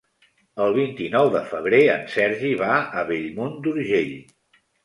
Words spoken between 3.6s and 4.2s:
d'Urgell.